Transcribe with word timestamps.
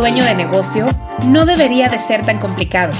dueño 0.00 0.24
de 0.24 0.34
negocio, 0.34 0.86
no 1.26 1.44
debería 1.44 1.88
de 1.88 1.98
ser 1.98 2.22
tan 2.22 2.38
complicado, 2.38 2.92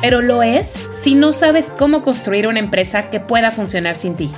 pero 0.00 0.22
lo 0.22 0.44
es 0.44 0.70
si 0.92 1.16
no 1.16 1.32
sabes 1.32 1.72
cómo 1.76 2.02
construir 2.02 2.46
una 2.46 2.60
empresa 2.60 3.10
que 3.10 3.18
pueda 3.18 3.50
funcionar 3.50 3.96
sin 3.96 4.14
ti. 4.14 4.30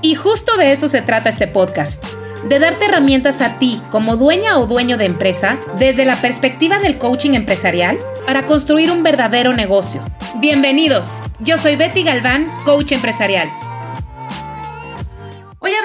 Y 0.00 0.14
justo 0.14 0.56
de 0.56 0.72
eso 0.72 0.88
se 0.88 1.02
trata 1.02 1.28
este 1.28 1.46
podcast, 1.46 2.02
de 2.48 2.58
darte 2.58 2.86
herramientas 2.86 3.42
a 3.42 3.58
ti 3.58 3.82
como 3.90 4.16
dueña 4.16 4.58
o 4.58 4.66
dueño 4.66 4.96
de 4.96 5.04
empresa 5.04 5.58
desde 5.78 6.06
la 6.06 6.16
perspectiva 6.16 6.78
del 6.78 6.96
coaching 6.96 7.34
empresarial 7.34 7.98
para 8.26 8.46
construir 8.46 8.90
un 8.90 9.02
verdadero 9.02 9.52
negocio. 9.52 10.02
Bienvenidos, 10.36 11.12
yo 11.40 11.58
soy 11.58 11.76
Betty 11.76 12.04
Galván, 12.04 12.50
coach 12.64 12.92
empresarial. 12.92 13.50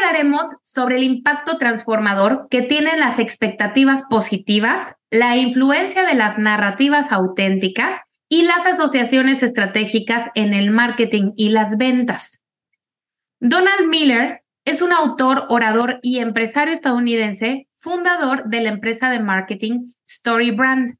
Hablaremos 0.09 0.55
sobre 0.63 0.95
el 0.95 1.03
impacto 1.03 1.59
transformador 1.59 2.47
que 2.49 2.63
tienen 2.63 2.99
las 2.99 3.19
expectativas 3.19 4.01
positivas, 4.09 4.95
la 5.11 5.37
influencia 5.37 6.03
de 6.03 6.15
las 6.15 6.39
narrativas 6.39 7.11
auténticas 7.11 7.99
y 8.27 8.41
las 8.41 8.65
asociaciones 8.65 9.43
estratégicas 9.43 10.31
en 10.33 10.53
el 10.53 10.71
marketing 10.71 11.33
y 11.37 11.49
las 11.49 11.77
ventas. 11.77 12.41
Donald 13.39 13.87
Miller 13.87 14.41
es 14.65 14.81
un 14.81 14.93
autor, 14.93 15.45
orador 15.49 15.99
y 16.01 16.17
empresario 16.17 16.73
estadounidense, 16.73 17.67
fundador 17.77 18.45
de 18.45 18.61
la 18.61 18.69
empresa 18.69 19.11
de 19.11 19.19
marketing 19.19 19.85
Story 20.07 20.49
Brand. 20.49 20.97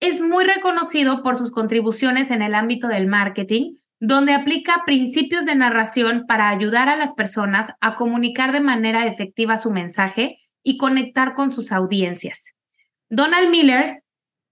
Es 0.00 0.20
muy 0.20 0.42
reconocido 0.42 1.22
por 1.22 1.36
sus 1.36 1.52
contribuciones 1.52 2.32
en 2.32 2.42
el 2.42 2.56
ámbito 2.56 2.88
del 2.88 3.06
marketing, 3.06 3.76
donde 4.00 4.32
aplica 4.32 4.82
principios 4.86 5.44
de 5.44 5.54
narración 5.54 6.24
para 6.26 6.48
ayudar 6.48 6.88
a 6.88 6.96
las 6.96 7.12
personas 7.12 7.72
a 7.80 7.94
comunicar 7.94 8.50
de 8.52 8.62
manera 8.62 9.06
efectiva 9.06 9.58
su 9.58 9.70
mensaje 9.70 10.36
y 10.62 10.78
conectar 10.78 11.34
con 11.34 11.52
sus 11.52 11.70
audiencias. 11.70 12.54
Donald 13.10 13.50
Miller 13.50 14.02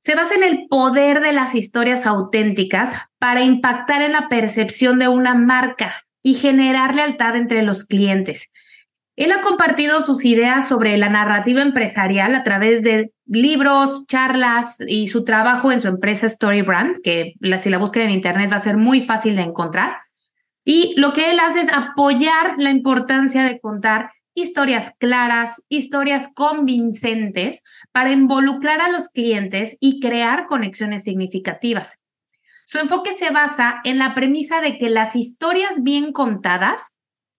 se 0.00 0.14
basa 0.14 0.34
en 0.34 0.44
el 0.44 0.66
poder 0.68 1.20
de 1.20 1.32
las 1.32 1.55
historias 1.55 2.06
auténticas 2.06 2.94
para 3.18 3.42
impactar 3.42 4.02
en 4.02 4.12
la 4.12 4.28
percepción 4.28 4.98
de 4.98 5.08
una 5.08 5.34
marca 5.34 6.05
y 6.22 6.34
generar 6.34 6.94
lealtad 6.94 7.34
entre 7.34 7.62
los 7.62 7.84
clientes. 7.84 8.50
Él 9.19 9.33
ha 9.33 9.41
compartido 9.41 10.00
sus 10.00 10.24
ideas 10.24 10.69
sobre 10.69 10.97
la 10.97 11.08
narrativa 11.08 11.61
empresarial 11.61 12.36
a 12.36 12.44
través 12.44 12.84
de 12.84 13.12
libros, 13.27 14.06
charlas 14.06 14.78
y 14.86 15.08
su 15.08 15.24
trabajo 15.24 15.72
en 15.72 15.80
su 15.80 15.88
empresa 15.88 16.27
Story 16.27 16.62
Brand, 16.62 16.98
que 17.02 17.34
si 17.58 17.69
la 17.69 17.78
buscan 17.78 18.05
en 18.05 18.11
internet 18.11 18.52
va 18.52 18.56
a 18.56 18.61
ser 18.61 18.77
muy 18.77 19.00
fácil 19.00 19.34
de 19.34 19.42
encontrar. 19.42 19.96
Y 20.64 20.94
lo 20.96 21.12
que 21.12 21.33
él 21.33 21.41
hace 21.41 21.62
es 21.62 21.72
apoyar 21.72 22.55
la 22.58 22.70
importancia 22.70 23.42
de 23.42 23.58
contar 23.58 24.12
historias 24.34 24.92
claras, 25.00 25.64
historias 25.69 26.30
convincentes 26.33 27.64
para 27.91 28.12
involucrar 28.12 28.80
a 28.80 28.89
los 28.89 29.08
clientes 29.08 29.77
y 29.80 29.98
crear 29.98 30.46
conexiones 30.46 31.02
significativas. 31.02 31.98
Su 32.66 32.78
enfoque 32.78 33.12
se 33.12 33.30
basa 33.30 33.80
en 33.83 33.98
la 33.98 34.14
premisa 34.14 34.61
de 34.61 34.78
que 34.78 34.91
las 34.91 35.16
historias 35.16 35.83
bien 35.83 36.12
contadas 36.12 36.97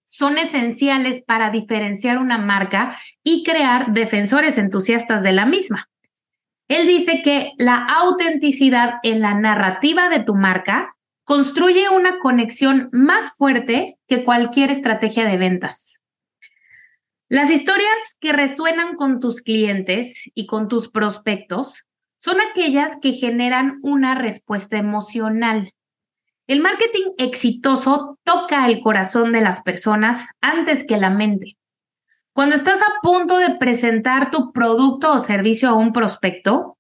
son 0.09 0.39
esenciales 0.39 1.21
para 1.21 1.51
diferenciar 1.51 2.17
una 2.17 2.39
marca 2.39 2.97
y 3.23 3.43
crear 3.43 3.93
defensores 3.93 4.57
entusiastas 4.57 5.21
de 5.21 5.33
la 5.33 5.45
misma. 5.45 5.87
Él 6.67 6.87
dice 6.87 7.21
que 7.23 7.51
la 7.57 7.85
autenticidad 7.85 8.95
en 9.03 9.21
la 9.21 9.35
narrativa 9.35 10.09
de 10.09 10.19
tu 10.19 10.35
marca 10.35 10.95
construye 11.23 11.89
una 11.89 12.17
conexión 12.17 12.89
más 12.91 13.35
fuerte 13.37 13.99
que 14.07 14.23
cualquier 14.23 14.71
estrategia 14.71 15.25
de 15.25 15.37
ventas. 15.37 16.01
Las 17.27 17.51
historias 17.51 18.17
que 18.19 18.33
resuenan 18.33 18.95
con 18.95 19.19
tus 19.19 19.41
clientes 19.41 20.31
y 20.33 20.47
con 20.47 20.67
tus 20.67 20.89
prospectos 20.89 21.85
son 22.17 22.37
aquellas 22.41 22.97
que 22.99 23.13
generan 23.13 23.77
una 23.83 24.15
respuesta 24.15 24.77
emocional 24.77 25.71
el 26.49 26.61
marketing 26.61 27.11
exitoso 27.19 28.17
toca 28.23 28.67
el 28.67 28.81
corazón 28.81 29.31
de 29.31 29.39
las 29.39 29.61
personas 29.61 30.25
antes 30.41 30.83
que 30.83 30.97
la 30.97 31.11
mente. 31.11 31.57
Cuando 32.33 32.55
estás 32.55 32.81
a 32.81 32.91
punto 33.03 33.37
de 33.37 33.55
presentar 33.57 34.31
tu 34.31 34.51
producto 34.51 35.11
o 35.11 35.19
servicio 35.19 35.69
a 35.69 35.75
un 35.75 35.93
prospecto, 35.93 36.79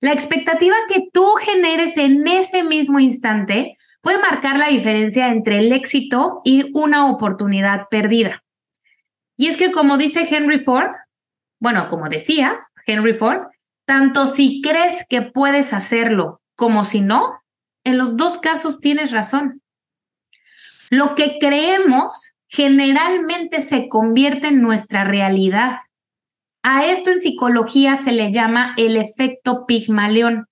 la 0.00 0.12
expectativa 0.12 0.74
que 0.88 1.06
tú 1.12 1.26
generes 1.36 1.96
en 1.96 2.26
ese 2.26 2.64
mismo 2.64 2.98
instante 2.98 3.76
puede 4.00 4.18
marcar 4.18 4.58
la 4.58 4.66
diferencia 4.66 5.28
entre 5.28 5.58
el 5.58 5.72
éxito 5.72 6.40
y 6.44 6.72
una 6.74 7.08
oportunidad 7.08 7.86
perdida. 7.88 8.42
Y 9.36 9.46
es 9.46 9.56
que 9.56 9.70
como 9.70 9.96
dice 9.96 10.26
Henry 10.28 10.58
Ford, 10.58 10.90
bueno, 11.60 11.88
como 11.88 12.08
decía 12.08 12.66
Henry 12.84 13.14
Ford, 13.14 13.42
tanto 13.86 14.26
si 14.26 14.60
crees 14.60 15.06
que 15.08 15.22
puedes 15.22 15.72
hacerlo 15.72 16.40
como 16.56 16.82
si 16.82 17.00
no, 17.00 17.43
en 17.84 17.98
los 17.98 18.16
dos 18.16 18.38
casos 18.38 18.80
tienes 18.80 19.12
razón. 19.12 19.62
Lo 20.90 21.14
que 21.14 21.38
creemos 21.38 22.32
generalmente 22.48 23.60
se 23.60 23.88
convierte 23.88 24.48
en 24.48 24.62
nuestra 24.62 25.04
realidad. 25.04 25.78
A 26.62 26.86
esto 26.86 27.10
en 27.10 27.20
psicología 27.20 27.96
se 27.96 28.12
le 28.12 28.32
llama 28.32 28.74
el 28.76 28.96
efecto 28.96 29.66
Pigmalión. 29.66 30.46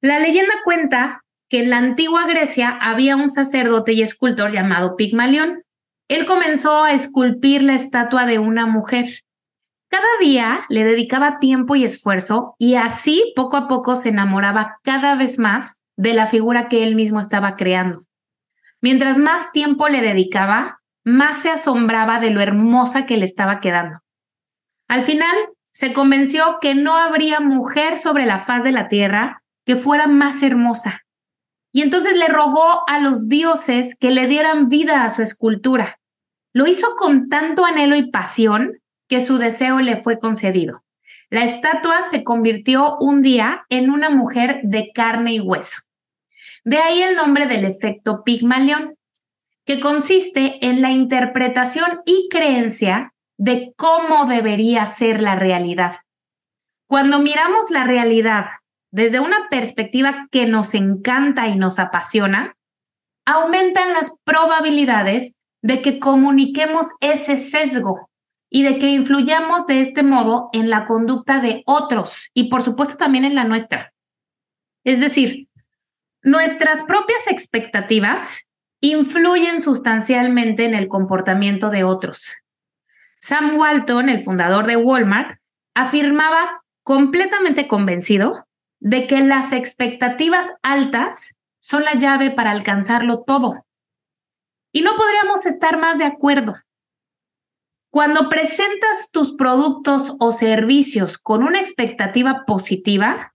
La 0.00 0.18
leyenda 0.18 0.54
cuenta 0.64 1.22
que 1.48 1.60
en 1.60 1.70
la 1.70 1.78
antigua 1.78 2.26
Grecia 2.26 2.70
había 2.80 3.16
un 3.16 3.30
sacerdote 3.30 3.92
y 3.92 4.02
escultor 4.02 4.52
llamado 4.52 4.96
Pigmalión. 4.96 5.62
Él 6.08 6.24
comenzó 6.24 6.84
a 6.84 6.92
esculpir 6.92 7.62
la 7.62 7.74
estatua 7.74 8.26
de 8.26 8.38
una 8.38 8.66
mujer. 8.66 9.22
Cada 9.88 10.06
día 10.20 10.60
le 10.68 10.84
dedicaba 10.84 11.38
tiempo 11.38 11.74
y 11.74 11.84
esfuerzo 11.84 12.54
y 12.58 12.74
así 12.76 13.32
poco 13.36 13.56
a 13.56 13.68
poco 13.68 13.96
se 13.96 14.08
enamoraba 14.08 14.78
cada 14.82 15.14
vez 15.14 15.38
más 15.38 15.76
de 15.96 16.14
la 16.14 16.26
figura 16.26 16.68
que 16.68 16.82
él 16.82 16.94
mismo 16.94 17.20
estaba 17.20 17.56
creando. 17.56 18.00
Mientras 18.80 19.18
más 19.18 19.52
tiempo 19.52 19.88
le 19.88 20.00
dedicaba, 20.00 20.80
más 21.04 21.42
se 21.42 21.50
asombraba 21.50 22.18
de 22.18 22.30
lo 22.30 22.40
hermosa 22.40 23.06
que 23.06 23.16
le 23.16 23.24
estaba 23.24 23.60
quedando. 23.60 24.00
Al 24.88 25.02
final, 25.02 25.34
se 25.72 25.92
convenció 25.92 26.58
que 26.60 26.74
no 26.74 26.96
habría 26.96 27.40
mujer 27.40 27.96
sobre 27.96 28.26
la 28.26 28.40
faz 28.40 28.62
de 28.62 28.72
la 28.72 28.88
tierra 28.88 29.42
que 29.64 29.76
fuera 29.76 30.06
más 30.06 30.42
hermosa. 30.42 31.00
Y 31.72 31.80
entonces 31.80 32.14
le 32.16 32.28
rogó 32.28 32.82
a 32.86 32.98
los 32.98 33.28
dioses 33.28 33.96
que 33.98 34.10
le 34.10 34.26
dieran 34.26 34.68
vida 34.68 35.04
a 35.04 35.10
su 35.10 35.22
escultura. 35.22 35.98
Lo 36.52 36.66
hizo 36.66 36.94
con 36.96 37.30
tanto 37.30 37.64
anhelo 37.64 37.96
y 37.96 38.10
pasión 38.10 38.82
que 39.08 39.22
su 39.22 39.38
deseo 39.38 39.80
le 39.80 39.96
fue 39.96 40.18
concedido. 40.18 40.84
La 41.32 41.44
estatua 41.44 42.02
se 42.02 42.24
convirtió 42.24 42.98
un 42.98 43.22
día 43.22 43.64
en 43.70 43.88
una 43.88 44.10
mujer 44.10 44.60
de 44.64 44.90
carne 44.92 45.32
y 45.32 45.40
hueso. 45.40 45.80
De 46.62 46.76
ahí 46.76 47.00
el 47.00 47.16
nombre 47.16 47.46
del 47.46 47.64
efecto 47.64 48.22
Pigmalión, 48.22 48.96
que 49.64 49.80
consiste 49.80 50.58
en 50.60 50.82
la 50.82 50.90
interpretación 50.90 52.02
y 52.04 52.28
creencia 52.30 53.14
de 53.38 53.72
cómo 53.78 54.26
debería 54.26 54.84
ser 54.84 55.22
la 55.22 55.34
realidad. 55.34 55.94
Cuando 56.86 57.18
miramos 57.18 57.70
la 57.70 57.84
realidad 57.84 58.48
desde 58.90 59.18
una 59.18 59.48
perspectiva 59.48 60.28
que 60.30 60.44
nos 60.44 60.74
encanta 60.74 61.48
y 61.48 61.56
nos 61.56 61.78
apasiona, 61.78 62.58
aumentan 63.24 63.94
las 63.94 64.12
probabilidades 64.24 65.32
de 65.62 65.80
que 65.80 65.98
comuniquemos 65.98 66.88
ese 67.00 67.38
sesgo 67.38 68.10
y 68.54 68.64
de 68.64 68.78
que 68.78 68.88
influyamos 68.88 69.66
de 69.66 69.80
este 69.80 70.02
modo 70.02 70.50
en 70.52 70.68
la 70.68 70.84
conducta 70.84 71.40
de 71.40 71.62
otros 71.64 72.30
y 72.34 72.50
por 72.50 72.62
supuesto 72.62 72.98
también 72.98 73.24
en 73.24 73.34
la 73.34 73.44
nuestra. 73.44 73.94
Es 74.84 75.00
decir, 75.00 75.48
nuestras 76.22 76.84
propias 76.84 77.28
expectativas 77.28 78.46
influyen 78.80 79.62
sustancialmente 79.62 80.66
en 80.66 80.74
el 80.74 80.88
comportamiento 80.88 81.70
de 81.70 81.82
otros. 81.82 82.30
Sam 83.22 83.56
Walton, 83.56 84.10
el 84.10 84.20
fundador 84.20 84.66
de 84.66 84.76
Walmart, 84.76 85.38
afirmaba 85.74 86.62
completamente 86.82 87.66
convencido 87.66 88.46
de 88.80 89.06
que 89.06 89.22
las 89.22 89.52
expectativas 89.52 90.52
altas 90.62 91.36
son 91.60 91.84
la 91.84 91.94
llave 91.94 92.30
para 92.30 92.50
alcanzarlo 92.50 93.22
todo. 93.22 93.64
Y 94.72 94.82
no 94.82 94.94
podríamos 94.96 95.46
estar 95.46 95.78
más 95.78 95.96
de 95.96 96.04
acuerdo. 96.04 96.56
Cuando 97.92 98.30
presentas 98.30 99.10
tus 99.12 99.36
productos 99.36 100.16
o 100.18 100.32
servicios 100.32 101.18
con 101.18 101.42
una 101.42 101.60
expectativa 101.60 102.44
positiva, 102.46 103.34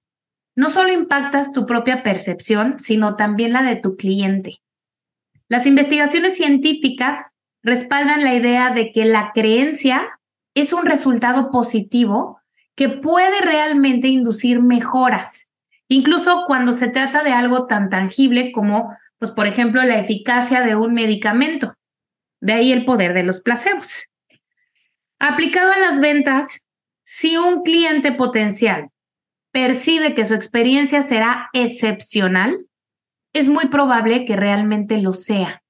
no 0.55 0.71
solo 0.71 0.91
impactas 0.91 1.53
tu 1.53 1.67
propia 1.67 2.01
percepción, 2.01 2.79
sino 2.79 3.15
también 3.15 3.53
la 3.53 3.61
de 3.61 3.75
tu 3.75 3.95
cliente. 3.95 4.55
Las 5.47 5.67
investigaciones 5.67 6.35
científicas 6.35 7.33
respaldan 7.61 8.23
la 8.23 8.33
idea 8.33 8.71
de 8.71 8.91
que 8.91 9.05
la 9.05 9.31
creencia 9.31 10.07
es 10.55 10.73
un 10.73 10.87
resultado 10.87 11.51
positivo 11.51 12.41
que 12.73 12.89
puede 12.89 13.41
realmente 13.41 14.07
inducir 14.07 14.59
mejoras, 14.59 15.49
incluso 15.87 16.45
cuando 16.47 16.71
se 16.71 16.87
trata 16.87 17.21
de 17.21 17.31
algo 17.31 17.67
tan 17.67 17.91
tangible 17.91 18.51
como, 18.51 18.91
pues, 19.19 19.29
por 19.29 19.45
ejemplo, 19.45 19.83
la 19.83 19.99
eficacia 19.99 20.61
de 20.61 20.75
un 20.75 20.95
medicamento. 20.95 21.75
De 22.41 22.53
ahí 22.53 22.71
el 22.71 22.85
poder 22.85 23.13
de 23.13 23.21
los 23.21 23.39
placebos. 23.39 24.09
Aplicado 25.19 25.71
a 25.71 25.77
las 25.77 25.99
ventas, 25.99 26.65
si 27.03 27.37
un 27.37 27.63
cliente 27.63 28.11
potencial 28.11 28.89
percibe 29.51 30.13
que 30.13 30.25
su 30.25 30.35
experiencia 30.35 31.01
será 31.01 31.49
excepcional, 31.53 32.67
es 33.33 33.49
muy 33.49 33.67
probable 33.67 34.25
que 34.25 34.35
realmente 34.35 34.97
lo 34.97 35.13
sea, 35.13 35.63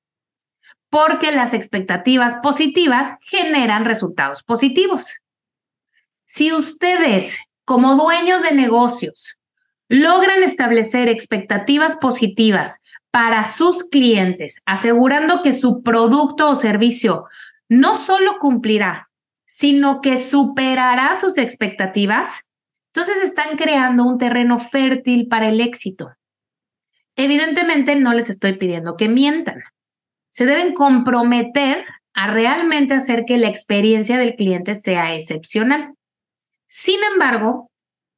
porque 0.90 1.32
las 1.32 1.54
expectativas 1.54 2.36
positivas 2.44 3.14
generan 3.22 3.86
resultados 3.86 4.44
positivos. 4.44 5.22
Si 6.26 6.52
ustedes, 6.52 7.40
como 7.64 7.96
dueños 7.96 8.42
de 8.42 8.54
negocios, 8.54 9.40
logran 9.88 10.44
establecer 10.44 11.08
expectativas 11.08 11.96
positivas 11.96 12.80
para 13.12 13.46
sus 13.46 13.86
clientes, 13.86 14.62
asegurando 14.66 15.42
que 15.42 15.54
su 15.54 15.82
producto 15.84 16.50
o 16.50 16.56
servicio 16.56 17.26
no 17.70 17.96
solo 17.96 18.38
cumplirá, 18.40 19.10
sino 19.48 20.02
que 20.02 20.18
superará 20.18 21.16
sus 21.16 21.38
expectativas, 21.38 22.44
entonces 22.94 23.24
están 23.24 23.56
creando 23.58 24.04
un 24.04 24.18
terreno 24.18 24.60
fértil 24.60 25.28
para 25.28 25.50
el 25.50 25.62
éxito. 25.62 26.14
Evidentemente 27.16 27.96
no 27.96 28.14
les 28.14 28.30
estoy 28.30 28.58
pidiendo 28.58 28.96
que 28.96 29.10
mientan. 29.10 29.64
Se 30.30 30.46
deben 30.46 30.74
comprometer 30.74 31.86
a 32.14 32.32
realmente 32.32 32.94
hacer 32.94 33.26
que 33.26 33.38
la 33.38 33.48
experiencia 33.48 34.18
del 34.18 34.36
cliente 34.36 34.76
sea 34.76 35.16
excepcional. 35.16 35.94
Sin 36.68 37.00
embargo, 37.12 37.72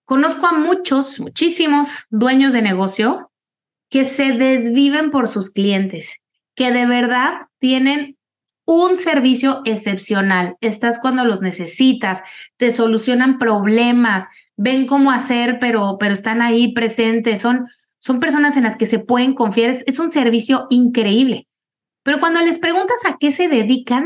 conozco 0.05 0.47
a 0.47 0.53
muchos, 0.53 1.19
muchísimos 1.19 2.05
dueños 2.09 2.51
de 2.51 2.61
negocio 2.61 3.31
que 3.89 4.05
se 4.05 4.31
desviven 4.33 5.11
por 5.11 5.27
sus 5.27 5.49
clientes, 5.49 6.17
que 6.55 6.71
de 6.71 6.85
verdad 6.85 7.33
tienen 7.59 8.17
un 8.69 8.95
servicio 8.95 9.63
excepcional. 9.65 10.55
Estás 10.61 10.99
cuando 10.99 11.25
los 11.25 11.41
necesitas, 11.41 12.21
te 12.55 12.69
solucionan 12.69 13.39
problemas, 13.39 14.27
ven 14.57 14.85
cómo 14.85 15.09
hacer, 15.09 15.57
pero, 15.59 15.97
pero 15.99 16.13
están 16.13 16.43
ahí 16.43 16.71
presentes. 16.71 17.41
Son, 17.41 17.65
son 17.97 18.19
personas 18.19 18.57
en 18.57 18.63
las 18.63 18.77
que 18.77 18.85
se 18.85 18.99
pueden 18.99 19.33
confiar. 19.33 19.71
Es, 19.71 19.83
es 19.87 19.97
un 19.97 20.09
servicio 20.09 20.67
increíble. 20.69 21.47
Pero 22.03 22.19
cuando 22.19 22.41
les 22.41 22.59
preguntas 22.59 22.99
a 23.07 23.17
qué 23.19 23.31
se 23.31 23.47
dedican, 23.47 24.05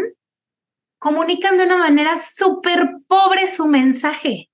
comunican 0.97 1.57
de 1.57 1.65
una 1.65 1.75
manera 1.75 2.15
súper 2.15 2.89
pobre 3.09 3.49
su 3.49 3.67
mensaje. 3.67 4.49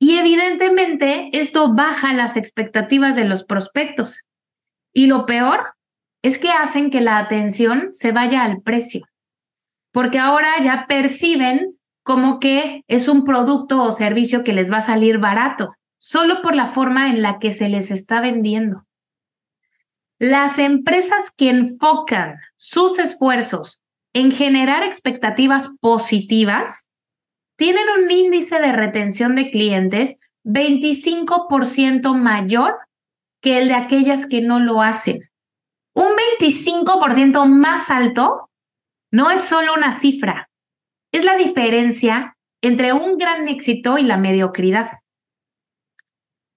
Y 0.00 0.18
evidentemente 0.18 1.30
esto 1.32 1.74
baja 1.76 2.12
las 2.12 2.36
expectativas 2.36 3.14
de 3.14 3.24
los 3.24 3.44
prospectos. 3.44 4.24
Y 4.92 5.06
lo 5.06 5.26
peor 5.26 5.60
es 6.24 6.40
que 6.40 6.50
hacen 6.50 6.90
que 6.90 7.00
la 7.00 7.18
atención 7.18 7.90
se 7.92 8.10
vaya 8.10 8.42
al 8.42 8.62
precio 8.62 9.06
porque 9.98 10.20
ahora 10.20 10.50
ya 10.62 10.86
perciben 10.86 11.76
como 12.04 12.38
que 12.38 12.84
es 12.86 13.08
un 13.08 13.24
producto 13.24 13.82
o 13.82 13.90
servicio 13.90 14.44
que 14.44 14.52
les 14.52 14.70
va 14.70 14.76
a 14.76 14.80
salir 14.80 15.18
barato, 15.18 15.74
solo 15.98 16.40
por 16.40 16.54
la 16.54 16.68
forma 16.68 17.08
en 17.08 17.20
la 17.20 17.40
que 17.40 17.50
se 17.50 17.68
les 17.68 17.90
está 17.90 18.20
vendiendo. 18.20 18.86
Las 20.20 20.60
empresas 20.60 21.32
que 21.36 21.50
enfocan 21.50 22.36
sus 22.56 23.00
esfuerzos 23.00 23.82
en 24.12 24.30
generar 24.30 24.84
expectativas 24.84 25.70
positivas 25.80 26.86
tienen 27.56 27.86
un 28.00 28.08
índice 28.08 28.60
de 28.60 28.70
retención 28.70 29.34
de 29.34 29.50
clientes 29.50 30.20
25% 30.44 32.14
mayor 32.14 32.76
que 33.40 33.58
el 33.58 33.66
de 33.66 33.74
aquellas 33.74 34.26
que 34.26 34.42
no 34.42 34.60
lo 34.60 34.80
hacen. 34.80 35.28
Un 35.92 36.12
25% 36.38 37.46
más 37.46 37.90
alto 37.90 38.47
no 39.10 39.30
es 39.30 39.40
solo 39.40 39.74
una 39.74 39.92
cifra, 39.92 40.48
es 41.12 41.24
la 41.24 41.36
diferencia 41.36 42.36
entre 42.62 42.92
un 42.92 43.16
gran 43.16 43.48
éxito 43.48 43.98
y 43.98 44.02
la 44.02 44.16
mediocridad. 44.16 44.88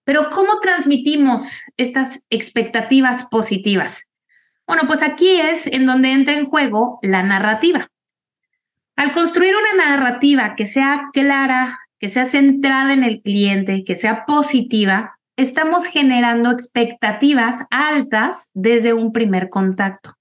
Pero 0.04 0.30
¿cómo 0.30 0.60
transmitimos 0.60 1.62
estas 1.78 2.22
expectativas 2.30 3.26
positivas? 3.26 4.04
Bueno, 4.68 4.84
pues 4.88 5.04
aquí 5.04 5.40
es 5.40 5.68
en 5.68 5.86
donde 5.86 6.12
entra 6.12 6.36
en 6.36 6.48
juego 6.48 7.00
la 7.02 7.24
narrativa. 7.24 7.88
Al 8.96 9.12
construir 9.12 9.54
una 9.56 9.86
narrativa 9.86 10.56
que 10.56 10.66
sea 10.66 11.10
clara, 11.14 11.80
que 12.00 12.10
sea 12.10 12.26
centrada 12.26 12.94
en 12.94 13.04
el 13.04 13.22
cliente, 13.22 13.84
que 13.84 13.96
sea 13.96 14.26
positiva, 14.26 15.18
estamos 15.38 15.86
generando 15.86 16.52
expectativas 16.52 17.66
altas 17.70 18.50
desde 18.54 18.94
un 18.94 19.12
primer 19.12 19.50
contacto. 19.50 20.18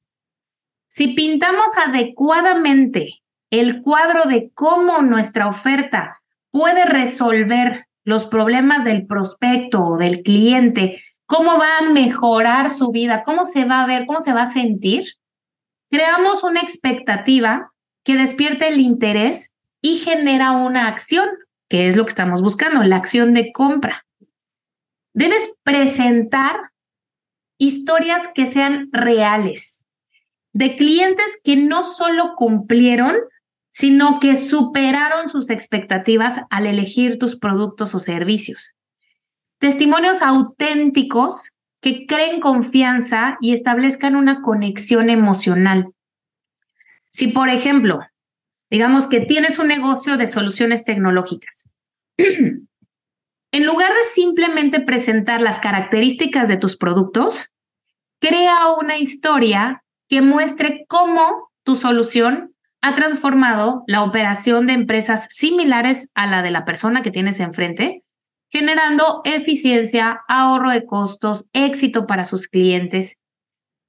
Si 0.91 1.15
pintamos 1.15 1.71
adecuadamente 1.87 3.23
el 3.51 3.81
cuadro 3.81 4.25
de 4.25 4.51
cómo 4.55 5.03
nuestra 5.03 5.47
oferta 5.47 6.21
puede 6.51 6.85
resolver 6.85 7.87
los 8.05 8.27
problemas 8.27 8.85
del 8.85 9.07
prospecto 9.07 9.85
o 9.85 9.99
del 9.99 10.23
cliente, 10.23 11.01
cómo 11.27 11.59
va 11.59 11.79
a 11.79 11.91
mejorar 11.91 12.69
su 12.69 12.91
vida, 12.91 13.23
cómo 13.23 13.45
se 13.45 13.65
va 13.67 13.85
a 13.85 13.87
ver, 13.87 14.05
cómo 14.05 14.19
se 14.19 14.33
va 14.33 14.43
a 14.43 14.47
sentir, 14.47 15.05
creamos 15.91 16.43
una 16.43 16.61
expectativa 16.61 17.71
que 18.05 18.17
despierte 18.17 18.67
el 18.67 18.81
interés 18.81 19.53
y 19.81 19.99
genera 19.99 20.51
una 20.51 20.89
acción, 20.89 21.29
que 21.69 21.87
es 21.87 21.97
lo 21.97 22.05
que 22.05 22.11
estamos 22.11 22.43
buscando, 22.43 22.83
la 22.83 22.97
acción 22.97 23.33
de 23.33 23.53
compra. 23.53 24.07
Debes 25.15 25.55
presentar 25.63 26.73
historias 27.59 28.29
que 28.35 28.49
sean 28.49 28.89
reales, 28.91 29.80
de 30.53 30.77
clientes 30.77 31.39
que 31.43 31.57
no 31.57 31.83
solo 31.83 32.35
cumplieron, 32.37 33.17
sino 33.71 34.19
que 34.19 34.37
superaron 34.37 35.29
sus 35.29 35.51
expectativas 35.51 36.41
al 36.51 36.67
elegir 36.67 37.19
tus 37.19 37.37
productos 37.37 37.95
o 37.95 37.99
servicios. 37.99 38.75
Testimonios 39.59 40.23
auténticos 40.23 41.53
que 41.81 42.07
creen 42.07 42.41
confianza 42.41 43.39
y 43.41 43.53
establezcan 43.53 44.17
una 44.17 44.43
conexión 44.43 45.09
emocional. 45.09 45.93
Si, 47.11 47.29
por 47.29 47.49
ejemplo, 47.49 48.01
digamos 48.71 49.07
que 49.07 49.21
tienes 49.21 49.59
un 49.59 49.69
negocio 49.69 50.17
de 50.17 50.27
soluciones 50.27 50.85
tecnológicas, 50.85 51.65
en 52.17 53.67
lugar 53.67 53.93
de 53.93 54.03
simplemente 54.13 54.81
presentar 54.81 55.43
las 55.43 55.59
características 55.59 56.49
de 56.49 56.57
tus 56.57 56.77
productos, 56.77 57.53
crea 58.21 58.73
una 58.73 58.99
historia 58.99 59.83
que 60.11 60.23
muestre 60.23 60.85
cómo 60.89 61.51
tu 61.63 61.77
solución 61.77 62.55
ha 62.83 62.95
transformado 62.95 63.85
la 63.87 64.03
operación 64.03 64.67
de 64.67 64.73
empresas 64.73 65.29
similares 65.31 66.11
a 66.15 66.27
la 66.27 66.43
de 66.43 66.51
la 66.51 66.65
persona 66.65 67.03
que 67.03 67.13
tienes 67.13 67.39
enfrente, 67.39 68.03
generando 68.49 69.23
eficiencia, 69.25 70.21
ahorro 70.27 70.73
de 70.73 70.85
costos, 70.85 71.47
éxito 71.53 72.07
para 72.07 72.25
sus 72.25 72.49
clientes. 72.49 73.19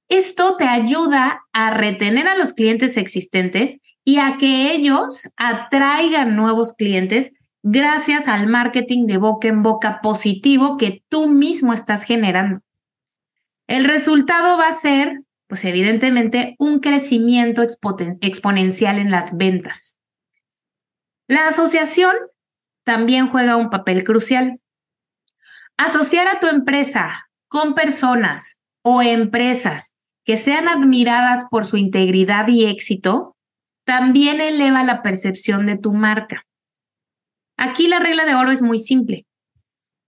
Esto 0.08 0.56
te 0.56 0.64
ayuda 0.64 1.40
a 1.52 1.70
retener 1.70 2.28
a 2.28 2.36
los 2.36 2.52
clientes 2.52 2.96
existentes 2.96 3.80
y 4.04 4.18
a 4.18 4.36
que 4.38 4.72
ellos 4.72 5.28
atraigan 5.36 6.36
nuevos 6.36 6.74
clientes 6.74 7.32
gracias 7.64 8.28
al 8.28 8.46
marketing 8.46 9.06
de 9.06 9.16
boca 9.16 9.48
en 9.48 9.62
boca 9.62 10.00
positivo 10.00 10.76
que 10.76 11.02
tú 11.08 11.26
mismo 11.28 11.72
estás 11.72 12.04
generando. 12.04 12.60
El 13.66 13.84
resultado 13.84 14.58
va 14.58 14.68
a 14.68 14.72
ser 14.72 15.22
pues 15.52 15.66
evidentemente 15.66 16.56
un 16.58 16.80
crecimiento 16.80 17.60
exponencial 17.60 18.98
en 18.98 19.10
las 19.10 19.36
ventas. 19.36 19.98
La 21.28 21.46
asociación 21.46 22.16
también 22.86 23.28
juega 23.28 23.56
un 23.56 23.68
papel 23.68 24.02
crucial. 24.02 24.62
Asociar 25.76 26.26
a 26.26 26.40
tu 26.40 26.46
empresa 26.46 27.28
con 27.48 27.74
personas 27.74 28.60
o 28.80 29.02
empresas 29.02 29.92
que 30.24 30.38
sean 30.38 30.68
admiradas 30.68 31.44
por 31.50 31.66
su 31.66 31.76
integridad 31.76 32.48
y 32.48 32.64
éxito 32.64 33.36
también 33.84 34.40
eleva 34.40 34.82
la 34.84 35.02
percepción 35.02 35.66
de 35.66 35.76
tu 35.76 35.92
marca. 35.92 36.46
Aquí 37.58 37.88
la 37.88 37.98
regla 37.98 38.24
de 38.24 38.36
oro 38.36 38.52
es 38.52 38.62
muy 38.62 38.78
simple. 38.78 39.26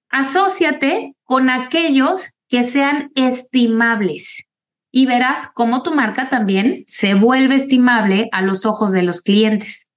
Asociate 0.09 1.13
con 1.25 1.51
aquellos 1.51 2.31
que 2.49 2.63
sean 2.63 3.11
estimables, 3.15 4.49
y 4.97 5.07
verás 5.07 5.51
cómo 5.53 5.83
tu 5.83 5.93
marca 5.93 6.29
también 6.29 6.85
se 6.87 7.15
vuelve 7.15 7.57
estimable 7.57 8.29
a 8.31 8.43
los 8.43 8.65
ojos 8.65 8.93
de 8.93 9.03
los 9.03 9.23
clientes. 9.23 9.89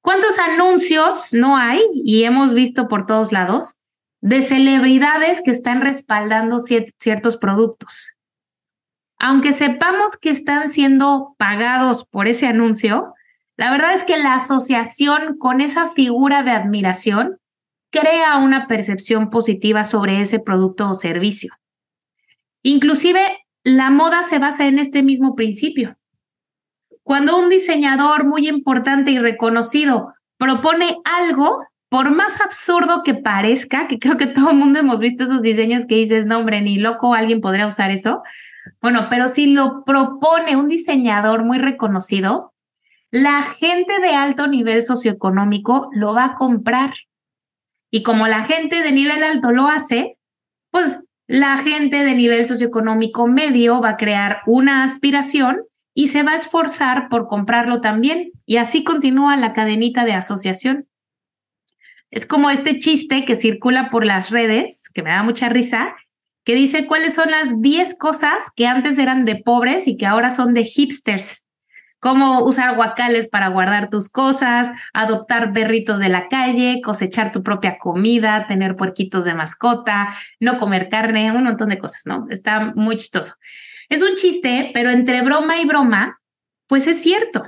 ¿Cuántos 0.00 0.38
anuncios 0.38 1.32
no 1.32 1.56
hay 1.56 1.80
y 1.92 2.22
hemos 2.22 2.54
visto 2.54 2.86
por 2.86 3.04
todos 3.06 3.32
lados 3.32 3.74
de 4.20 4.42
celebridades 4.42 5.42
que 5.44 5.50
están 5.50 5.80
respaldando 5.80 6.60
ciertos 6.60 7.36
productos? 7.36 8.12
Aunque 9.18 9.50
sepamos 9.50 10.16
que 10.16 10.30
están 10.30 10.68
siendo 10.68 11.34
pagados 11.36 12.04
por 12.04 12.28
ese 12.28 12.46
anuncio, 12.46 13.14
la 13.56 13.72
verdad 13.72 13.92
es 13.92 14.04
que 14.04 14.18
la 14.18 14.36
asociación 14.36 15.36
con 15.36 15.60
esa 15.60 15.88
figura 15.88 16.44
de 16.44 16.52
admiración 16.52 17.38
crea 17.90 18.36
una 18.36 18.68
percepción 18.68 19.30
positiva 19.30 19.82
sobre 19.82 20.20
ese 20.20 20.38
producto 20.38 20.88
o 20.88 20.94
servicio. 20.94 21.52
Inclusive 22.62 23.41
la 23.64 23.90
moda 23.90 24.22
se 24.22 24.38
basa 24.38 24.66
en 24.66 24.78
este 24.78 25.02
mismo 25.02 25.34
principio. 25.34 25.96
Cuando 27.02 27.38
un 27.38 27.48
diseñador 27.48 28.26
muy 28.26 28.48
importante 28.48 29.10
y 29.10 29.18
reconocido 29.18 30.14
propone 30.38 30.98
algo, 31.04 31.58
por 31.88 32.10
más 32.10 32.40
absurdo 32.40 33.02
que 33.02 33.14
parezca, 33.14 33.86
que 33.86 33.98
creo 33.98 34.16
que 34.16 34.26
todo 34.26 34.50
el 34.50 34.56
mundo 34.56 34.78
hemos 34.78 34.98
visto 34.98 35.24
esos 35.24 35.42
diseños 35.42 35.84
que 35.86 35.96
dices, 35.96 36.26
no 36.26 36.38
hombre, 36.38 36.60
ni 36.60 36.78
loco 36.78 37.14
alguien 37.14 37.40
podría 37.40 37.66
usar 37.66 37.90
eso. 37.90 38.22
Bueno, 38.80 39.08
pero 39.10 39.28
si 39.28 39.46
lo 39.46 39.84
propone 39.84 40.56
un 40.56 40.68
diseñador 40.68 41.44
muy 41.44 41.58
reconocido, 41.58 42.54
la 43.10 43.42
gente 43.42 44.00
de 44.00 44.14
alto 44.14 44.46
nivel 44.46 44.82
socioeconómico 44.82 45.90
lo 45.92 46.14
va 46.14 46.24
a 46.24 46.34
comprar. 46.34 46.94
Y 47.90 48.02
como 48.02 48.26
la 48.26 48.42
gente 48.42 48.80
de 48.82 48.92
nivel 48.92 49.22
alto 49.22 49.52
lo 49.52 49.68
hace, 49.68 50.16
pues 50.70 51.00
la 51.32 51.56
gente 51.56 52.04
de 52.04 52.14
nivel 52.14 52.44
socioeconómico 52.44 53.26
medio 53.26 53.80
va 53.80 53.90
a 53.90 53.96
crear 53.96 54.42
una 54.44 54.84
aspiración 54.84 55.62
y 55.94 56.08
se 56.08 56.24
va 56.24 56.32
a 56.32 56.36
esforzar 56.36 57.08
por 57.08 57.26
comprarlo 57.26 57.80
también. 57.80 58.32
Y 58.44 58.58
así 58.58 58.84
continúa 58.84 59.34
la 59.38 59.54
cadenita 59.54 60.04
de 60.04 60.12
asociación. 60.12 60.88
Es 62.10 62.26
como 62.26 62.50
este 62.50 62.78
chiste 62.78 63.24
que 63.24 63.36
circula 63.36 63.88
por 63.88 64.04
las 64.04 64.28
redes, 64.28 64.90
que 64.92 65.02
me 65.02 65.08
da 65.08 65.22
mucha 65.22 65.48
risa, 65.48 65.96
que 66.44 66.54
dice 66.54 66.86
cuáles 66.86 67.14
son 67.14 67.30
las 67.30 67.62
10 67.62 67.94
cosas 67.94 68.50
que 68.54 68.66
antes 68.66 68.98
eran 68.98 69.24
de 69.24 69.36
pobres 69.36 69.88
y 69.88 69.96
que 69.96 70.04
ahora 70.04 70.30
son 70.30 70.52
de 70.52 70.64
hipsters. 70.64 71.46
Cómo 72.02 72.42
usar 72.42 72.74
guacales 72.74 73.28
para 73.28 73.46
guardar 73.46 73.88
tus 73.88 74.08
cosas, 74.08 74.68
adoptar 74.92 75.52
berritos 75.52 76.00
de 76.00 76.08
la 76.08 76.26
calle, 76.26 76.80
cosechar 76.82 77.30
tu 77.30 77.44
propia 77.44 77.78
comida, 77.78 78.48
tener 78.48 78.74
puerquitos 78.74 79.24
de 79.24 79.36
mascota, 79.36 80.12
no 80.40 80.58
comer 80.58 80.88
carne, 80.88 81.30
un 81.30 81.44
montón 81.44 81.68
de 81.68 81.78
cosas, 81.78 82.02
¿no? 82.04 82.26
Está 82.28 82.72
muy 82.74 82.96
chistoso. 82.96 83.34
Es 83.88 84.02
un 84.02 84.16
chiste, 84.16 84.72
pero 84.74 84.90
entre 84.90 85.22
broma 85.22 85.60
y 85.60 85.64
broma, 85.64 86.20
pues 86.66 86.88
es 86.88 87.00
cierto. 87.00 87.44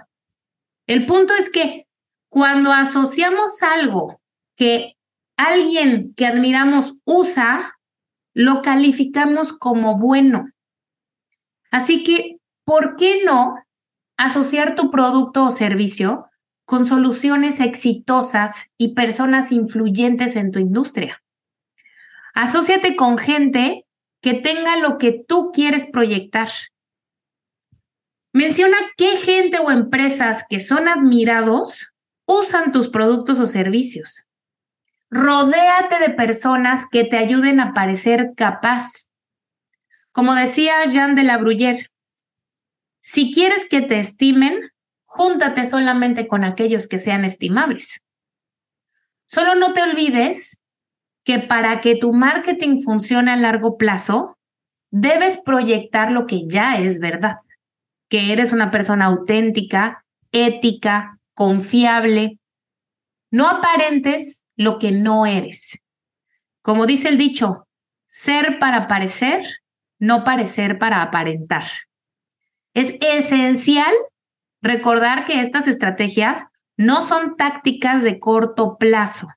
El 0.87 1.05
punto 1.05 1.35
es 1.35 1.51
que 1.51 1.89
cuando 2.29 2.73
asociamos 2.73 3.61
algo 3.61 4.21
que 4.55 4.97
alguien 5.37 6.15
que 6.17 6.27
admiramos 6.27 6.95
usa, 7.03 7.77
lo 8.35 8.63
calificamos 8.63 9.53
como 9.53 9.99
bueno. 9.99 10.53
Así 11.73 12.05
que, 12.05 12.37
¿por 12.65 12.95
qué 12.95 13.25
no 13.25 13.64
asociar 14.17 14.75
tu 14.75 14.91
producto 14.91 15.45
o 15.45 15.51
servicio 15.51 16.29
con 16.65 16.85
soluciones 16.85 17.61
exitosas 17.61 18.71
y 18.79 18.95
personas 18.95 19.53
influyentes 19.53 20.37
en 20.37 20.51
tu 20.51 20.59
industria? 20.59 21.23
Asociate 22.35 22.97
con 22.97 23.19
gente 23.19 23.87
que 24.21 24.35
tenga 24.35 24.77
lo 24.77 24.99
que 24.99 25.13
tú 25.13 25.51
quieres 25.53 25.87
proyectar. 25.87 26.49
Menciona 28.33 28.79
qué 28.97 29.17
gente 29.17 29.59
o 29.59 29.71
empresas 29.71 30.45
que 30.49 30.59
son 30.59 30.89
admirados 30.89 31.93
usan 32.27 32.73
tus 32.73 32.89
productos 32.89 33.39
o 33.39 33.47
servicios. 33.47 34.25
Rodéate 35.11 36.01
de 36.01 36.11
personas 36.11 36.87
que 36.91 37.05
te 37.05 37.19
ayuden 37.19 37.61
a 37.61 37.73
parecer 37.73 38.33
capaz. 38.35 39.07
Como 40.11 40.35
decía 40.35 40.85
Jean 40.87 41.15
de 41.15 41.23
la 41.23 41.39
Bruyère, 41.39 41.91
si 43.05 43.31
quieres 43.31 43.67
que 43.69 43.83
te 43.83 43.99
estimen, 43.99 44.71
júntate 45.05 45.67
solamente 45.67 46.27
con 46.27 46.43
aquellos 46.43 46.89
que 46.89 46.99
sean 46.99 47.27
estimables. 47.27 48.01
Solo 49.27 49.55
no 49.55 49.75
te 49.75 49.83
olvides 49.83 50.59
que 51.23 51.39
para 51.39 51.83
que 51.83 51.97
tu 51.97 52.15
marketing 52.15 52.81
funcione 52.83 53.31
a 53.31 53.37
largo 53.37 53.77
plazo, 53.77 54.39
debes 54.91 55.37
proyectar 55.37 56.13
lo 56.13 56.27
que 56.27 56.49
ya 56.49 56.79
es 56.79 56.99
verdad, 56.99 57.37
que 58.09 58.33
eres 58.33 58.55
una 58.55 58.71
persona 58.71 59.05
auténtica, 59.05 60.03
ética, 60.33 61.19
confiable. 61.35 62.39
No 63.31 63.49
aparentes 63.49 64.43
lo 64.57 64.79
que 64.79 64.93
no 64.93 65.27
eres. 65.27 65.79
Como 66.63 66.87
dice 66.87 67.11
el 67.11 67.19
dicho, 67.19 67.67
ser 68.07 68.59
para 68.59 68.89
parecer, 68.89 69.45
no 69.99 70.25
parecer 70.25 70.79
para 70.79 71.03
aparentar. 71.03 71.65
Es 72.75 72.97
esencial 73.01 73.93
recordar 74.61 75.25
que 75.25 75.41
estas 75.41 75.69
estrategias 75.69 76.47
no 76.77 77.03
son 77.03 77.37
tácticas 77.37 78.03
de 78.03 78.19
corto 78.19 78.77
plazo. 78.79 79.29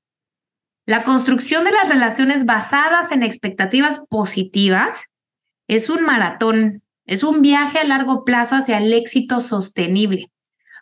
La 0.87 1.03
construcción 1.03 1.63
de 1.63 1.71
las 1.71 1.87
relaciones 1.87 2.45
basadas 2.45 3.11
en 3.11 3.21
expectativas 3.21 3.99
positivas 4.09 5.05
es 5.67 5.89
un 5.89 6.03
maratón, 6.03 6.81
es 7.05 7.23
un 7.23 7.41
viaje 7.41 7.77
a 7.77 7.83
largo 7.83 8.23
plazo 8.23 8.55
hacia 8.55 8.77
el 8.77 8.91
éxito 8.93 9.39
sostenible. 9.39 10.31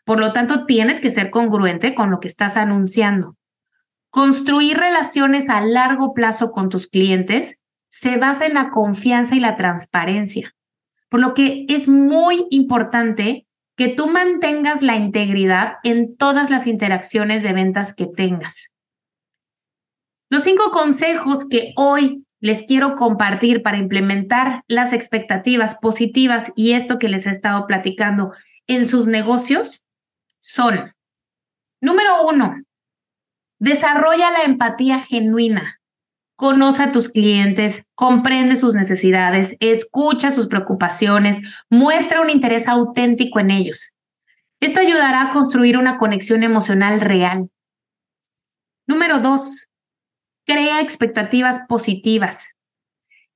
Por 0.05 0.19
lo 0.19 0.31
tanto, 0.31 0.65
tienes 0.65 1.01
que 1.01 1.09
ser 1.09 1.31
congruente 1.31 1.93
con 1.93 2.11
lo 2.11 2.19
que 2.19 2.27
estás 2.27 2.55
anunciando. 2.55 3.35
Construir 4.11 4.77
relaciones 4.77 5.49
a 5.49 5.59
largo 5.59 6.13
plazo 6.13 6.51
con 6.51 6.69
tus 6.69 6.87
clientes 6.87 7.59
se 7.89 8.17
basa 8.17 8.45
en 8.45 8.53
la 8.53 8.69
confianza 8.69 9.35
y 9.35 9.39
la 9.39 9.55
transparencia, 9.55 10.54
por 11.15 11.21
lo 11.21 11.33
que 11.33 11.65
es 11.69 11.87
muy 11.87 12.45
importante 12.49 13.47
que 13.77 13.87
tú 13.87 14.07
mantengas 14.07 14.81
la 14.81 14.97
integridad 14.97 15.77
en 15.85 16.17
todas 16.17 16.49
las 16.49 16.67
interacciones 16.67 17.41
de 17.41 17.53
ventas 17.53 17.93
que 17.93 18.05
tengas. 18.05 18.73
Los 20.29 20.43
cinco 20.43 20.71
consejos 20.71 21.47
que 21.47 21.71
hoy 21.77 22.25
les 22.41 22.63
quiero 22.63 22.97
compartir 22.97 23.63
para 23.63 23.77
implementar 23.77 24.65
las 24.67 24.91
expectativas 24.91 25.77
positivas 25.77 26.51
y 26.53 26.73
esto 26.73 26.99
que 26.99 27.07
les 27.07 27.27
he 27.27 27.29
estado 27.29 27.65
platicando 27.65 28.33
en 28.67 28.85
sus 28.85 29.07
negocios 29.07 29.85
son, 30.39 30.91
número 31.79 32.27
uno, 32.27 32.57
Desarrolla 33.57 34.31
la 34.31 34.41
empatía 34.41 34.99
genuina. 34.99 35.79
Conoce 36.35 36.83
a 36.83 36.91
tus 36.91 37.09
clientes, 37.09 37.85
comprende 37.95 38.57
sus 38.57 38.75
necesidades, 38.75 39.55
escucha 39.61 40.31
sus 40.31 40.47
preocupaciones, 40.47 41.41
muestra 41.69 42.21
un 42.21 42.29
interés 42.29 42.67
auténtico 42.67 43.39
en 43.39 43.51
ellos. 43.51 43.95
Esto 44.59 44.79
ayudará 44.79 45.21
a 45.21 45.29
construir 45.31 45.77
una 45.77 45.97
conexión 45.97 46.43
emocional 46.43 46.99
real. 46.99 47.49
Número 48.87 49.19
dos, 49.19 49.69
crea 50.45 50.81
expectativas 50.81 51.59
positivas. 51.67 52.55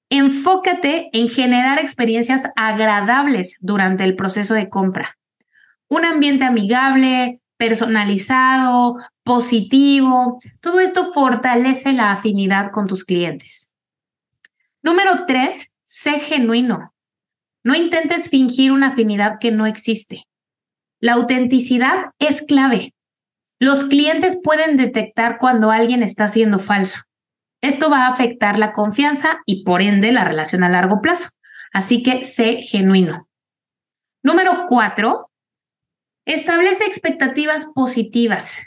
Enfócate 0.10 1.10
en 1.14 1.30
generar 1.30 1.80
experiencias 1.80 2.48
agradables 2.56 3.58
durante 3.62 4.04
el 4.04 4.16
proceso 4.16 4.56
de 4.56 4.70
compra. 4.70 5.18
Un 5.88 6.06
ambiente 6.06 6.44
amigable, 6.44 7.42
personalizado, 7.60 8.98
positivo. 9.24 10.40
Todo 10.62 10.80
esto 10.80 11.12
fortalece 11.12 11.92
la 11.92 12.14
afinidad 12.14 12.72
con 12.72 12.88
tus 12.88 13.04
clientes. 13.04 13.72
Número 14.82 15.26
tres, 15.28 15.72
sé 15.84 16.20
genuino. 16.20 16.94
No 17.64 17.76
intentes 17.76 18.30
fingir 18.30 18.72
una 18.72 18.88
afinidad 18.88 19.40
que 19.40 19.52
no 19.52 19.66
existe. 19.66 20.26
La 21.02 21.14
autenticidad 21.14 22.12
es 22.18 22.42
clave. 22.42 22.94
Los 23.60 23.86
clientes 23.86 24.40
pueden 24.42 24.78
detectar 24.78 25.38
cuando 25.38 25.70
alguien 25.70 26.02
está 26.02 26.30
siendo 26.30 26.60
falso. 26.60 27.02
Esto 27.62 27.90
va 27.90 28.06
a 28.06 28.10
afectar 28.10 28.58
la 28.58 28.72
confianza 28.72 29.42
y 29.46 29.66
por 29.66 29.82
ende 29.82 30.14
la 30.14 30.24
relación 30.24 30.64
a 30.64 30.70
largo 30.70 31.02
plazo. 31.02 31.30
Así 31.74 32.04
que 32.04 32.24
sé 32.24 32.62
genuino. 32.62 33.28
Número 34.24 34.66
cuatro, 34.70 35.29
Establece 36.30 36.86
expectativas 36.86 37.66
positivas. 37.74 38.60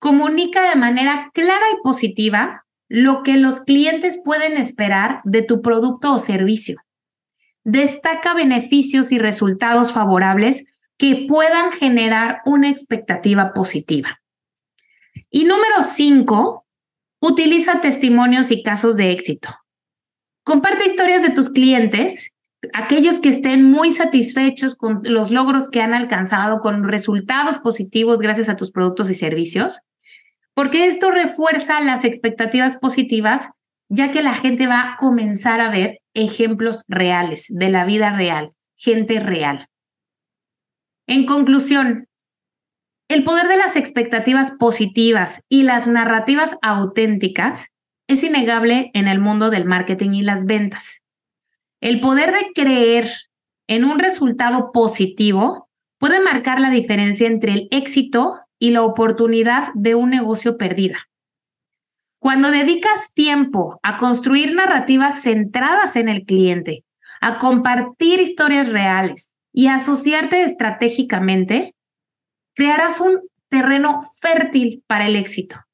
Comunica 0.00 0.68
de 0.68 0.74
manera 0.74 1.30
clara 1.32 1.66
y 1.72 1.80
positiva 1.84 2.66
lo 2.88 3.22
que 3.22 3.36
los 3.36 3.60
clientes 3.60 4.20
pueden 4.24 4.56
esperar 4.56 5.20
de 5.22 5.42
tu 5.42 5.62
producto 5.62 6.12
o 6.12 6.18
servicio. 6.18 6.78
Destaca 7.62 8.34
beneficios 8.34 9.12
y 9.12 9.20
resultados 9.20 9.92
favorables 9.92 10.66
que 10.98 11.26
puedan 11.28 11.70
generar 11.70 12.40
una 12.44 12.70
expectativa 12.70 13.52
positiva. 13.52 14.20
Y 15.30 15.44
número 15.44 15.82
cinco, 15.82 16.66
utiliza 17.20 17.80
testimonios 17.80 18.50
y 18.50 18.64
casos 18.64 18.96
de 18.96 19.12
éxito. 19.12 19.50
Comparte 20.42 20.86
historias 20.86 21.22
de 21.22 21.30
tus 21.30 21.50
clientes 21.50 22.32
aquellos 22.74 23.20
que 23.20 23.28
estén 23.28 23.64
muy 23.64 23.92
satisfechos 23.92 24.74
con 24.74 25.02
los 25.04 25.30
logros 25.30 25.68
que 25.68 25.80
han 25.80 25.94
alcanzado, 25.94 26.60
con 26.60 26.84
resultados 26.84 27.58
positivos 27.58 28.20
gracias 28.20 28.48
a 28.48 28.56
tus 28.56 28.70
productos 28.70 29.10
y 29.10 29.14
servicios, 29.14 29.80
porque 30.54 30.86
esto 30.86 31.10
refuerza 31.10 31.80
las 31.80 32.04
expectativas 32.04 32.76
positivas, 32.76 33.50
ya 33.88 34.10
que 34.10 34.22
la 34.22 34.34
gente 34.34 34.66
va 34.66 34.80
a 34.80 34.96
comenzar 34.96 35.60
a 35.60 35.70
ver 35.70 36.00
ejemplos 36.14 36.82
reales 36.88 37.46
de 37.48 37.68
la 37.68 37.84
vida 37.84 38.10
real, 38.16 38.52
gente 38.76 39.20
real. 39.20 39.68
En 41.06 41.26
conclusión, 41.26 42.08
el 43.08 43.22
poder 43.22 43.46
de 43.46 43.56
las 43.56 43.76
expectativas 43.76 44.50
positivas 44.50 45.42
y 45.48 45.62
las 45.62 45.86
narrativas 45.86 46.56
auténticas 46.62 47.68
es 48.08 48.24
innegable 48.24 48.90
en 48.94 49.08
el 49.08 49.20
mundo 49.20 49.50
del 49.50 49.64
marketing 49.64 50.10
y 50.10 50.22
las 50.22 50.46
ventas. 50.46 51.02
El 51.80 52.00
poder 52.00 52.32
de 52.32 52.52
creer 52.54 53.10
en 53.66 53.84
un 53.84 53.98
resultado 53.98 54.72
positivo 54.72 55.68
puede 55.98 56.20
marcar 56.20 56.60
la 56.60 56.70
diferencia 56.70 57.26
entre 57.26 57.52
el 57.52 57.68
éxito 57.70 58.40
y 58.58 58.70
la 58.70 58.82
oportunidad 58.82 59.68
de 59.74 59.94
un 59.94 60.10
negocio 60.10 60.56
perdida. 60.56 61.08
Cuando 62.18 62.50
dedicas 62.50 63.12
tiempo 63.12 63.78
a 63.82 63.96
construir 63.98 64.54
narrativas 64.54 65.22
centradas 65.22 65.96
en 65.96 66.08
el 66.08 66.24
cliente, 66.24 66.84
a 67.20 67.38
compartir 67.38 68.20
historias 68.20 68.70
reales 68.70 69.30
y 69.52 69.68
asociarte 69.68 70.42
estratégicamente, 70.42 71.72
crearás 72.54 73.00
un 73.00 73.20
terreno 73.48 74.00
fértil 74.20 74.82
para 74.86 75.06
el 75.06 75.16
éxito. 75.16 75.65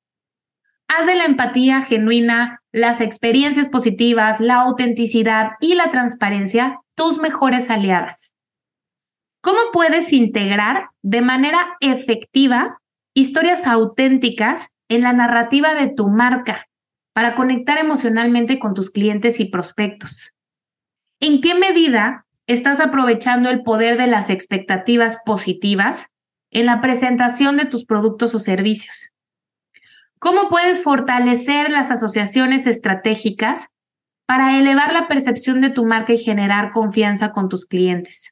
Haz 0.94 1.06
de 1.06 1.14
la 1.14 1.24
empatía 1.24 1.80
genuina, 1.80 2.60
las 2.70 3.00
experiencias 3.00 3.68
positivas, 3.68 4.40
la 4.40 4.56
autenticidad 4.56 5.52
y 5.58 5.74
la 5.74 5.88
transparencia 5.88 6.80
tus 6.94 7.16
mejores 7.16 7.70
aliadas. 7.70 8.34
¿Cómo 9.40 9.58
puedes 9.72 10.12
integrar 10.12 10.90
de 11.00 11.22
manera 11.22 11.76
efectiva 11.80 12.78
historias 13.14 13.66
auténticas 13.66 14.68
en 14.88 15.00
la 15.00 15.14
narrativa 15.14 15.72
de 15.72 15.88
tu 15.88 16.10
marca 16.10 16.66
para 17.14 17.34
conectar 17.34 17.78
emocionalmente 17.78 18.58
con 18.58 18.74
tus 18.74 18.90
clientes 18.90 19.40
y 19.40 19.46
prospectos? 19.46 20.34
¿En 21.20 21.40
qué 21.40 21.54
medida 21.54 22.26
estás 22.46 22.80
aprovechando 22.80 23.48
el 23.48 23.62
poder 23.62 23.96
de 23.96 24.08
las 24.08 24.28
expectativas 24.28 25.18
positivas 25.24 26.08
en 26.50 26.66
la 26.66 26.82
presentación 26.82 27.56
de 27.56 27.64
tus 27.64 27.86
productos 27.86 28.34
o 28.34 28.38
servicios? 28.38 29.12
¿Cómo 30.22 30.48
puedes 30.48 30.84
fortalecer 30.84 31.68
las 31.68 31.90
asociaciones 31.90 32.68
estratégicas 32.68 33.70
para 34.24 34.56
elevar 34.56 34.92
la 34.92 35.08
percepción 35.08 35.60
de 35.60 35.70
tu 35.70 35.84
marca 35.84 36.12
y 36.12 36.18
generar 36.18 36.70
confianza 36.70 37.32
con 37.32 37.48
tus 37.48 37.66
clientes? 37.66 38.30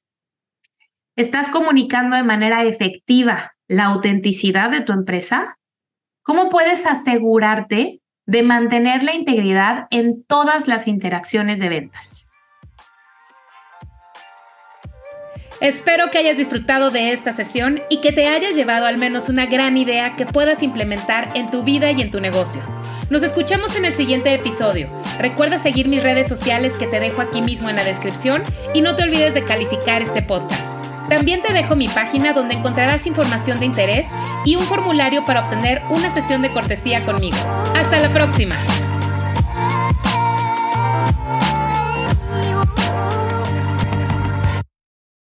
¿Estás 1.16 1.48
comunicando 1.48 2.14
de 2.14 2.22
manera 2.22 2.62
efectiva 2.62 3.56
la 3.66 3.86
autenticidad 3.86 4.70
de 4.70 4.82
tu 4.82 4.92
empresa? 4.92 5.56
¿Cómo 6.22 6.48
puedes 6.48 6.86
asegurarte 6.86 8.00
de 8.24 8.42
mantener 8.44 9.02
la 9.02 9.16
integridad 9.16 9.88
en 9.90 10.22
todas 10.22 10.68
las 10.68 10.86
interacciones 10.86 11.58
de 11.58 11.70
ventas? 11.70 12.29
Espero 15.60 16.10
que 16.10 16.16
hayas 16.16 16.38
disfrutado 16.38 16.90
de 16.90 17.12
esta 17.12 17.32
sesión 17.32 17.82
y 17.90 18.00
que 18.00 18.12
te 18.12 18.26
haya 18.26 18.50
llevado 18.50 18.86
al 18.86 18.96
menos 18.96 19.28
una 19.28 19.44
gran 19.44 19.76
idea 19.76 20.16
que 20.16 20.24
puedas 20.24 20.62
implementar 20.62 21.32
en 21.34 21.50
tu 21.50 21.62
vida 21.62 21.90
y 21.90 22.00
en 22.00 22.10
tu 22.10 22.18
negocio. 22.18 22.62
Nos 23.10 23.22
escuchamos 23.22 23.76
en 23.76 23.84
el 23.84 23.94
siguiente 23.94 24.32
episodio. 24.32 24.88
Recuerda 25.18 25.58
seguir 25.58 25.86
mis 25.86 26.02
redes 26.02 26.28
sociales 26.28 26.78
que 26.78 26.86
te 26.86 26.98
dejo 26.98 27.20
aquí 27.20 27.42
mismo 27.42 27.68
en 27.68 27.76
la 27.76 27.84
descripción 27.84 28.42
y 28.72 28.80
no 28.80 28.96
te 28.96 29.02
olvides 29.02 29.34
de 29.34 29.44
calificar 29.44 30.00
este 30.00 30.22
podcast. 30.22 30.72
También 31.10 31.42
te 31.42 31.52
dejo 31.52 31.76
mi 31.76 31.88
página 31.88 32.32
donde 32.32 32.54
encontrarás 32.54 33.06
información 33.06 33.60
de 33.60 33.66
interés 33.66 34.06
y 34.46 34.56
un 34.56 34.64
formulario 34.64 35.26
para 35.26 35.42
obtener 35.42 35.82
una 35.90 36.10
sesión 36.10 36.40
de 36.40 36.52
cortesía 36.52 37.04
conmigo. 37.04 37.36
Hasta 37.74 38.00
la 38.00 38.08
próxima. 38.10 38.54